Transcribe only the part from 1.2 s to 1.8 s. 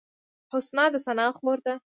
خور ده